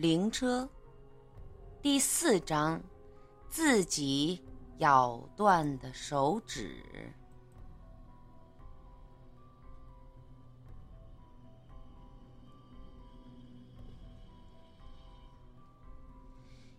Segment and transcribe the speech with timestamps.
[0.00, 0.66] 灵车
[1.82, 2.80] 第四章，
[3.50, 4.42] 自己
[4.78, 6.82] 咬断的手指。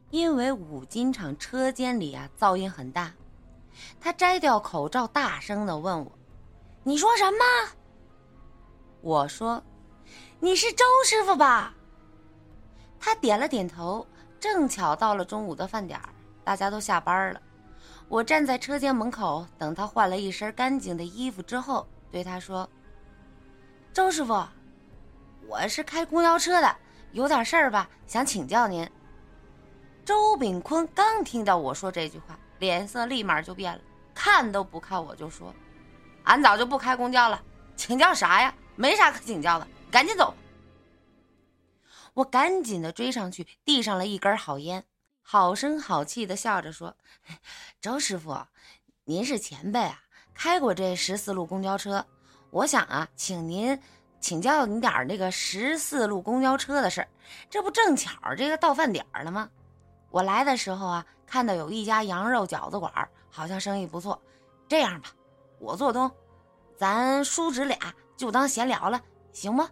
[0.10, 3.14] 因为五金厂车间里啊噪音很大，
[4.00, 6.12] 他摘掉口罩，大声的问我
[6.82, 7.38] ：“你说什么？”
[9.02, 9.64] 我说
[10.42, 11.76] ：“你是周师傅吧？”
[13.02, 14.08] 他点了点头。
[14.40, 16.10] 正巧到了中午的饭点儿，
[16.44, 17.40] 大家都下班了。
[18.08, 22.68] 我站在车间门口等他换了一身干净的衣服之后，对他说
[23.94, 24.44] ：“周师傅，
[25.48, 26.76] 我是开公交车的，
[27.12, 28.90] 有点事儿吧，想请教您。”
[30.04, 33.82] 周炳坤刚听到我说这句话，脸色立马就变了，
[34.16, 35.54] 看都不看我就说
[36.26, 37.40] ：“俺早就不开公交了，
[37.76, 38.52] 请教啥呀？
[38.76, 40.34] 没啥可请教的，赶紧走。”
[42.14, 44.84] 我赶紧的追上去，递上了一根好烟，
[45.22, 46.96] 好声好气的笑着说
[47.80, 48.38] ：“周师傅，
[49.06, 50.02] 您是前辈啊，
[50.34, 52.06] 开过这十四路公交车，
[52.50, 53.80] 我想啊，请您
[54.20, 57.08] 请教你点那个十四路公交车的事儿。
[57.50, 59.50] 这不正巧这个到饭点儿了吗？
[60.10, 62.92] 我来的时候啊，看到有一家羊肉饺子馆，
[63.30, 64.22] 好像生意不错。
[64.68, 65.10] 这样吧，
[65.60, 66.12] 我做东，
[66.78, 67.78] 咱叔侄俩
[68.18, 69.70] 就当闲聊了，行吗？”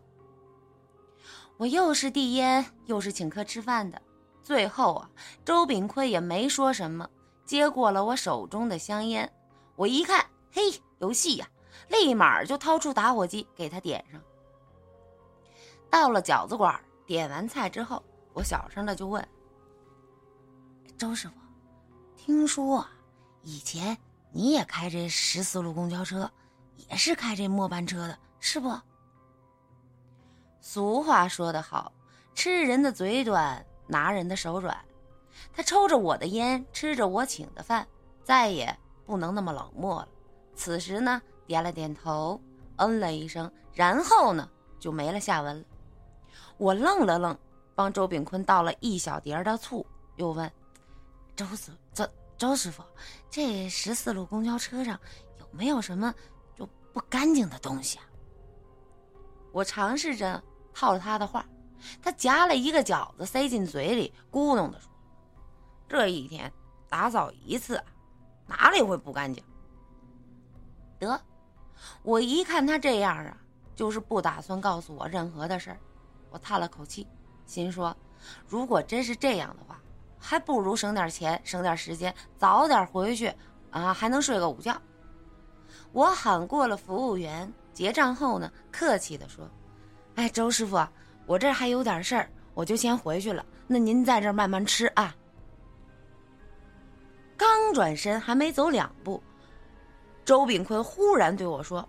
[1.60, 4.02] 我又是递烟，又是请客吃饭的，
[4.42, 5.10] 最后啊，
[5.44, 7.06] 周炳坤也没说什么，
[7.46, 9.30] 接过了我手中的香烟。
[9.76, 10.62] 我一看，嘿，
[11.00, 11.46] 有戏呀，
[11.90, 14.22] 立马就掏出打火机给他点上。
[15.90, 19.28] 到了饺子馆，点完菜之后，我小声的就问
[20.98, 21.34] ：“周师傅，
[22.16, 22.88] 听说
[23.42, 23.98] 以前
[24.32, 26.32] 你也开这十四路公交车，
[26.78, 28.74] 也是开这末班车的，是不？”
[30.72, 31.92] 俗话说得好，
[32.36, 34.78] 吃人的嘴短，拿人的手软。
[35.52, 37.88] 他抽着我的烟，吃着我请的饭，
[38.24, 40.08] 再也不能那么冷漠了。
[40.54, 42.40] 此时呢，点了点头，
[42.76, 44.48] 嗯了一声，然后呢，
[44.80, 45.66] 就没了下文了。
[46.60, 47.36] 我愣了愣，
[47.74, 49.84] 帮周炳坤倒了一小碟的醋，
[50.18, 50.52] 又问
[51.36, 52.08] ：“周师周
[52.38, 52.84] 周师傅，
[53.28, 55.00] 这十四路公交车上
[55.40, 56.14] 有没有什么
[56.56, 58.06] 就不干净的东西啊？”
[59.52, 60.40] 我尝试着。
[60.80, 61.46] 套了他的话，
[62.02, 64.90] 他夹了一个饺子塞进嘴里，咕哝的说
[65.90, 66.50] ：“这一天
[66.88, 67.84] 打扫一次，
[68.48, 69.44] 哪里会不干净？”
[70.98, 71.22] 得，
[72.02, 73.38] 我一看他这样啊，
[73.76, 75.78] 就是不打算告诉我任何的事儿。
[76.30, 77.06] 我叹了口气，
[77.46, 77.94] 心说：
[78.48, 79.82] 如果真是这样的话，
[80.18, 83.36] 还不如省点钱，省点时间，早点回去
[83.70, 84.82] 啊，还能睡个午觉。
[85.92, 89.46] 我喊过了服务员，结账后呢，客气的说。
[90.20, 90.86] 哎，周师傅，
[91.26, 93.46] 我这还有点事儿，我就先回去了。
[93.68, 95.16] 那您在这儿慢慢吃啊。
[97.38, 99.24] 刚转身，还没走两步，
[100.26, 101.88] 周炳坤忽然对我说：“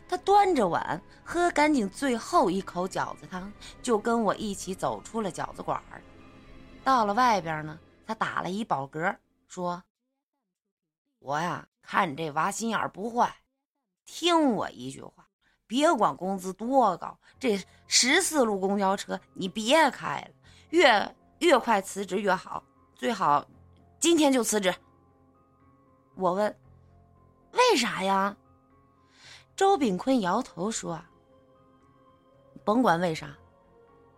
[0.08, 5.80] 他端着碗喝干净最后一口饺子汤，就跟我一起走出了饺子馆。
[6.82, 9.14] 到了外边呢，他打了一饱嗝，
[9.46, 9.80] 说
[11.20, 13.32] ：“我呀，看你这娃心眼不坏。”
[14.12, 15.28] 听我一句话，
[15.68, 17.56] 别管工资多高，这
[17.86, 20.34] 十四路公交车你别开了，
[20.70, 22.64] 越越快辞职越好，
[22.96, 23.46] 最好
[24.00, 24.74] 今天就辞职。
[26.16, 26.58] 我问，
[27.52, 28.36] 为啥呀？
[29.54, 31.00] 周炳坤摇头说
[32.64, 33.38] ：“甭管为啥，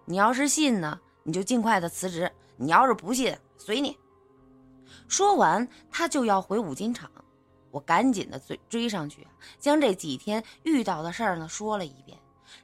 [0.07, 2.27] 你要是信呢，你就尽快的辞职；
[2.57, 3.99] 你要是不信，随你。”
[5.07, 7.11] 说完，他就要回五金厂。
[7.73, 9.27] 我赶紧的追追上去，
[9.59, 12.17] 将这几天遇到的事儿呢说了一遍。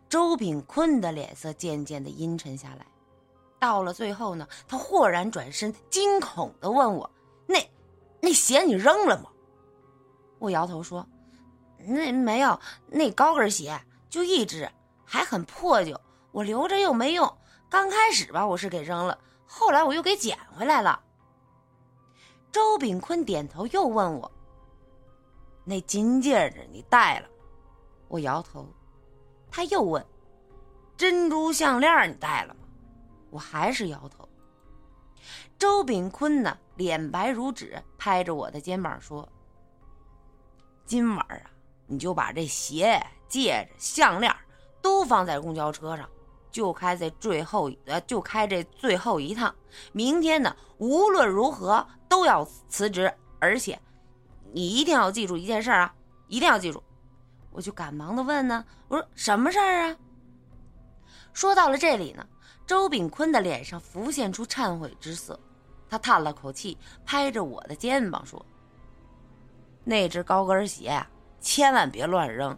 [0.08, 2.86] 周炳坤的脸色渐渐的阴沉下来，
[3.58, 7.10] 到了最后呢，他豁然转身，惊恐的问我
[7.48, 7.58] ：“那
[8.20, 9.30] 那鞋你扔了吗？”
[10.38, 11.04] 我摇头说
[11.86, 13.80] ：“那没有，那高跟鞋
[14.10, 14.70] 就一只，
[15.04, 15.98] 还很破旧，
[16.32, 17.38] 我留着又没用。
[17.70, 21.00] 刚开始吧，我是给扔了，后来我又给捡回来了。”
[22.52, 24.30] 周炳坤点头，又问我。
[25.68, 27.28] 那金戒指你戴了？
[28.08, 28.66] 我摇头。
[29.50, 30.02] 他又问
[30.96, 32.60] ：“珍珠项链你戴了吗？”
[33.28, 34.26] 我还是摇头。
[35.58, 39.28] 周炳坤呢，脸白如纸，拍着我的肩膀说
[40.86, 41.50] ：“今晚啊，
[41.86, 42.98] 你就把这鞋、
[43.28, 44.34] 戒指、项链
[44.80, 46.08] 都放在公交车上，
[46.50, 49.54] 就开这最后呃，就开这最后一趟。
[49.92, 53.78] 明天呢，无论如何都要辞职，而且。”
[54.52, 55.94] 你一定要记住一件事啊！
[56.26, 56.82] 一定要记住，
[57.50, 59.96] 我就赶忙的问呢，我说什么事儿啊？
[61.32, 62.26] 说到了这里呢，
[62.66, 65.38] 周炳坤的脸上浮现出忏悔之色，
[65.88, 68.44] 他叹了口气，拍着我的肩膀说
[69.84, 71.08] ：“那只高跟鞋啊，
[71.40, 72.54] 千万别乱扔；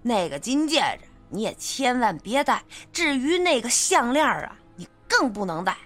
[0.00, 2.64] 那个金戒指你也千万别戴。
[2.92, 5.76] 至于那个项链啊，你更不能戴。”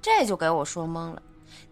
[0.00, 1.22] 这就给我说懵了。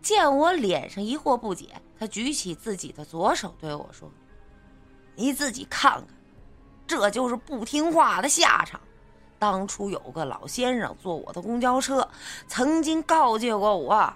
[0.02, 1.68] 见我脸上疑惑不解，
[1.98, 4.10] 他举起自己的左手对我说
[5.14, 6.06] ：“你自己看看，
[6.86, 8.80] 这就是不听话的下场。
[9.38, 12.08] 当初有个老先生坐我的公交车，
[12.48, 14.12] 曾经告诫过我，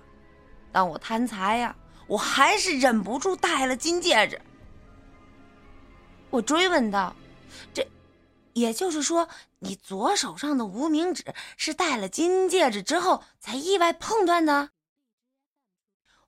[0.72, 1.74] 当我贪财呀，
[2.06, 4.40] 我还是忍不住戴了金戒指。”
[6.30, 7.14] 我追问道
[7.72, 7.86] ：“这，
[8.54, 9.28] 也就是说，
[9.60, 11.24] 你左手上的无名指
[11.56, 14.70] 是戴了金戒指之后才意外碰断的？”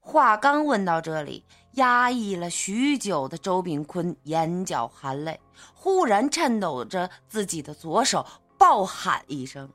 [0.06, 5.40] 话刚问到这里，压抑了许久的周炳坤眼角含泪，
[5.74, 8.24] 忽然颤抖着自己的左手，
[8.56, 9.68] 暴喊一声：“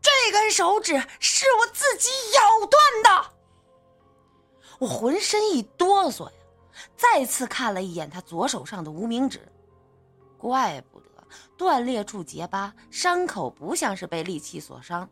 [0.00, 3.30] 这根手指是我自己咬断的！”
[4.80, 6.32] 我浑身一哆嗦呀，
[6.96, 9.46] 再次看了一眼他左手上的无名指，
[10.38, 11.06] 怪不得
[11.58, 15.06] 断裂处结疤，伤口不像是被利器所伤，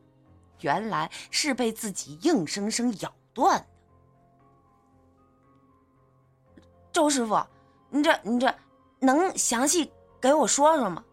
[0.63, 3.63] 原来是被自己硬生生咬断。
[6.95, 7.45] 周师傅，
[7.91, 8.55] 你这你这
[9.01, 11.05] 能详细给我说说吗？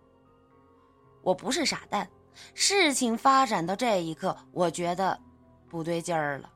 [1.23, 2.07] 我不是傻蛋，
[2.53, 5.19] 事情发展到这一刻，我觉得
[5.67, 6.51] 不对劲儿了。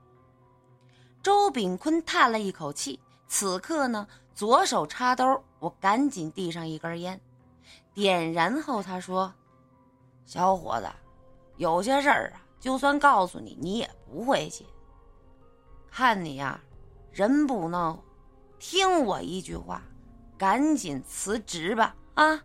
[1.23, 7.19] 周炳坤叹了一口气，此刻呢，左手插兜，我赶紧递上一根烟，
[7.95, 9.33] 点燃后他说
[10.27, 10.87] ：“小伙子，
[11.57, 14.67] 有些事儿啊，就算告诉你，你也不会信。
[15.89, 16.61] 看你呀，
[17.11, 17.97] 人不孬。”
[18.59, 19.81] 听我一句话，
[20.37, 21.95] 赶紧辞职吧！
[22.15, 22.43] 啊！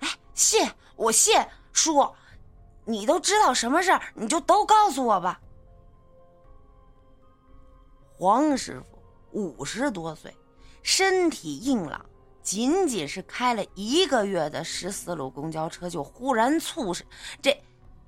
[0.00, 2.08] 哎，谢我谢叔，
[2.84, 5.40] 你都知道什么事儿，你就都告诉我吧。
[8.16, 9.02] 黄师傅
[9.32, 10.36] 五十多岁，
[10.82, 12.04] 身体硬朗，
[12.42, 17.04] 仅仅是开了一个月的十四路公交车就忽然猝死，
[17.42, 17.60] 这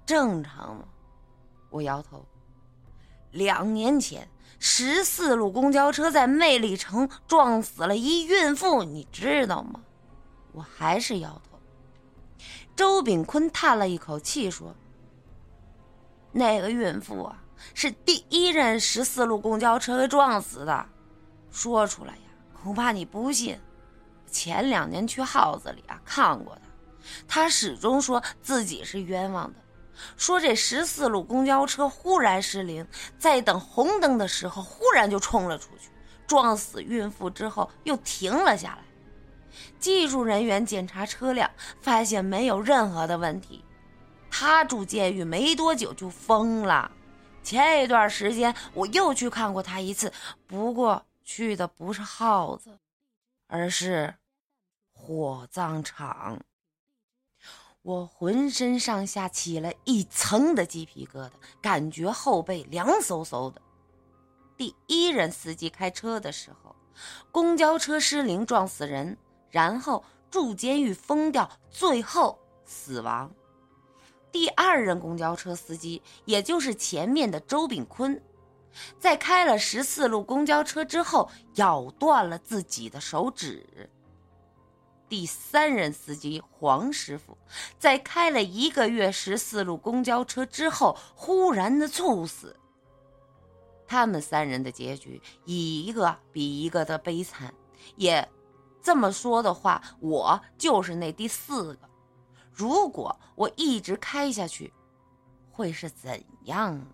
[0.04, 0.84] 正常吗？
[1.70, 2.24] 我摇头。
[3.36, 4.28] 两年前。
[4.58, 9.82] 十四路公交车在魅力城撞死了一孕妇，你知道吗？
[10.52, 11.58] 我还是摇头。
[12.74, 14.74] 周炳坤叹了一口气说
[16.32, 17.36] ：“那个孕妇啊，
[17.74, 20.86] 是第一任十四路公交车撞死的。
[21.50, 22.30] 说出来呀，
[22.62, 23.60] 恐怕你不信。
[24.30, 26.56] 前两年去号子里啊看过
[27.28, 29.58] 她，她始终说自己是冤枉的。”
[30.16, 32.86] 说这十四路公交车忽然失灵，
[33.18, 35.90] 在等红灯的时候，忽然就冲了出去，
[36.26, 38.78] 撞死孕妇之后又停了下来。
[39.78, 41.50] 技术人员检查车辆，
[41.80, 43.64] 发现没有任何的问题。
[44.30, 46.90] 他住监狱没多久就疯了。
[47.42, 50.12] 前一段时间我又去看过他一次，
[50.46, 52.78] 不过去的不是耗子，
[53.46, 54.14] 而是
[54.92, 56.38] 火葬场。
[57.86, 61.30] 我浑身上下起了一层的鸡皮疙瘩，
[61.62, 63.62] 感觉后背凉飕飕的。
[64.56, 66.74] 第一任司机开车的时候，
[67.30, 69.16] 公交车失灵撞死人，
[69.50, 73.32] 然后住监狱封掉，最后死亡。
[74.32, 78.20] 第二任公交车司机，也就是前面的周炳坤，
[78.98, 83.88] 在开了十四路公交车之后，咬断了自己的手指。
[85.08, 87.36] 第三任司机黄师傅，
[87.78, 92.56] 在开了一个月十四路公交车之后，忽然的猝死。
[93.86, 97.54] 他们三人的结局一个比一个的悲惨，
[97.94, 98.28] 也
[98.82, 101.88] 这么说的话，我就是那第四个。
[102.52, 104.72] 如果我一直开下去，
[105.52, 106.86] 会是怎样呢？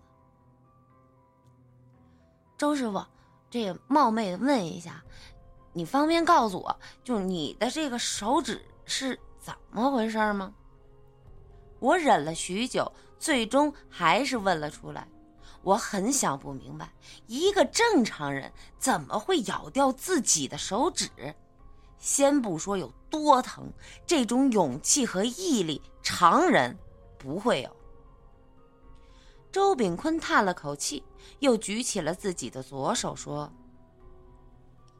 [2.57, 3.03] 周师傅，
[3.49, 5.03] 这冒昧的问一下。
[5.73, 10.53] 你方便告诉我，就你的这个手指是怎么回事吗？
[11.79, 15.07] 我忍了许久，最终还是问了出来。
[15.63, 16.93] 我很想不明白，
[17.25, 21.09] 一个正常人怎么会咬掉自己的手指？
[21.97, 23.71] 先不说有多疼，
[24.05, 26.77] 这种勇气和毅力，常人
[27.17, 27.75] 不会有。
[29.51, 31.03] 周炳坤叹了口气，
[31.39, 33.51] 又举起了自己的左手，说。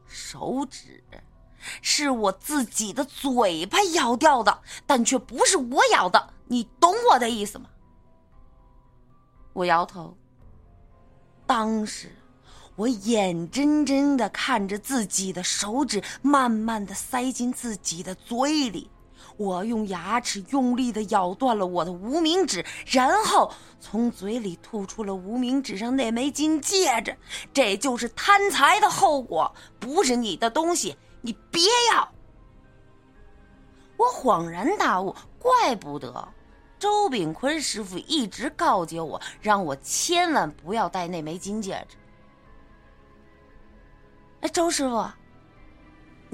[0.06, 1.02] 手指
[1.80, 7.70] 是我自己的嘴巴咬掉的，但却不是我咬的，你懂我的意思吗？
[9.52, 10.16] 我摇头。
[11.46, 12.10] 当时
[12.76, 18.90] 我眼睁睁的看着自己的手指慢慢的塞进自己的嘴里，
[19.36, 27.16] 我用牙齿用力地咬断了我的无名指，然后从嘴里吐出了无名指上那枚金戒指。
[27.52, 31.62] 这就是贪财的后果，不是你的东西，你别
[31.92, 32.08] 要。
[33.96, 36.28] 我恍然大悟，怪不得
[36.78, 41.96] 周炳坤师傅一直告诫我，让我千万不要戴那枚金戒指。
[44.40, 45.04] 哎，周师傅。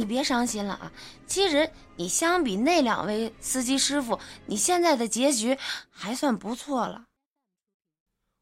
[0.00, 0.90] 你别伤心了啊！
[1.26, 5.58] 其实你相比那两位司机师傅，你现在的结局
[5.90, 7.04] 还算不错了。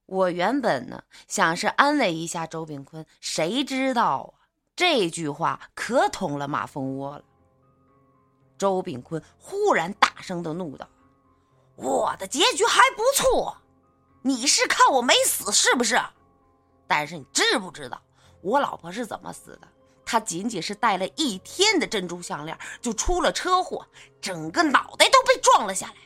[0.06, 4.46] 我原本呢想是安慰一下周炳坤，谁知道啊，
[4.76, 7.24] 这句话可捅了马蜂窝了。
[8.56, 10.88] 周炳坤忽然大声的怒道
[11.74, 13.56] ：“我的结局还不错，
[14.22, 16.00] 你是看我没死是不是？
[16.86, 18.00] 但是你知不知道
[18.42, 19.66] 我老婆是怎么死的？”
[20.10, 23.86] 他仅仅是戴了一天的珍珠项链，就出了车祸，
[24.22, 25.96] 整个脑袋都被撞了下来，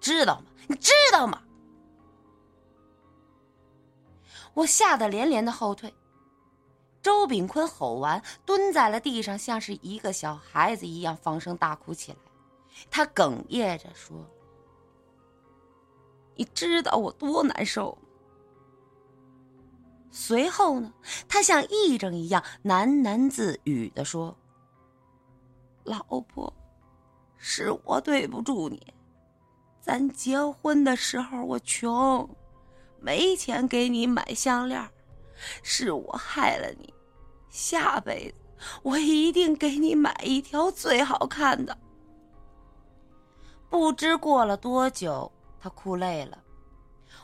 [0.00, 0.46] 知道吗？
[0.68, 1.42] 你知道吗？
[4.54, 5.92] 我吓得连连的后退。
[7.02, 12.18] 周炳坤吼完，蹲在了地上，像是一个小孩子一样放声大哭起来。
[12.88, 14.16] 他哽咽着说
[16.36, 18.08] ：“你知道我多难受吗？”
[20.10, 20.92] 随后呢，
[21.28, 24.36] 他像癔症一样喃喃自语的说
[25.84, 26.52] ：“老婆，
[27.36, 28.94] 是我对不住你。
[29.80, 32.28] 咱结婚的时候我穷，
[33.00, 34.86] 没钱给你买项链，
[35.62, 36.92] 是我害了你。
[37.48, 38.34] 下辈子
[38.82, 41.76] 我一定给你买一条最好看的。”
[43.70, 46.42] 不知过了多久，他哭累了，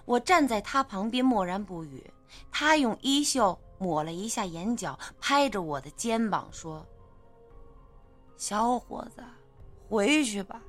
[0.05, 2.09] 我站在他旁边默然不语。
[2.50, 6.85] 他用衣袖抹了一下眼角，拍着我的肩膀说
[8.37, 9.23] ：“小伙子，
[9.88, 10.61] 回去吧，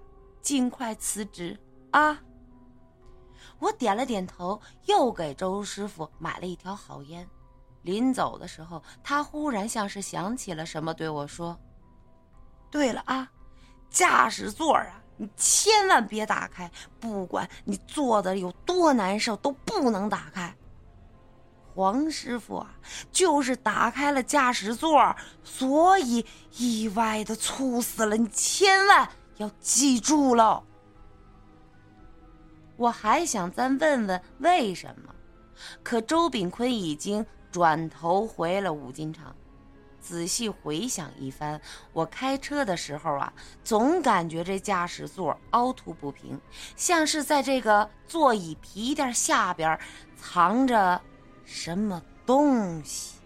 [0.42, 1.58] 尽快辞职
[1.92, 2.20] 啊。”
[3.60, 7.28] 我点了点头，又给周师傅买了一条好烟。
[7.82, 11.58] 临走的时候，他忽然像是想起了什么，对我说
[12.70, 13.32] ：“对了啊，
[13.90, 20.54] 驾驶座啊，你千万别打开，不管你坐的有多难受，都不能打开。”
[21.78, 22.72] 黄师傅啊，
[23.12, 26.26] 就是打开了驾驶座，所以
[26.58, 28.18] 意外的猝死了。
[28.18, 30.64] 你千万要记住喽！
[32.78, 35.14] 我还想再问问为什么，
[35.84, 39.36] 可周炳坤已经转头回了五金厂。
[40.00, 41.62] 仔细回想一番，
[41.94, 43.32] 我开车的时候啊，
[43.64, 46.42] 总感觉这驾驶座凹凸不平，
[46.76, 49.80] 像是在这个座椅皮垫下边
[50.16, 51.00] 藏着。
[51.48, 53.17] 什么东西？